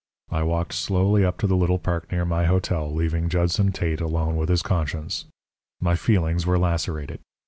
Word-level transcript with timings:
I 0.31 0.41
walked 0.41 0.73
slowly 0.73 1.23
up 1.23 1.37
to 1.37 1.45
the 1.45 1.55
little 1.55 1.77
park 1.77 2.11
near 2.11 2.25
my 2.25 2.45
hotel, 2.45 2.91
leaving 2.91 3.29
Judson 3.29 3.71
Tate 3.71 4.01
alone 4.01 4.35
with 4.35 4.49
his 4.49 4.63
conscience. 4.63 5.25
My 5.79 5.93
feelings 5.95 6.43
were 6.43 6.57
lacerated. 6.57 7.19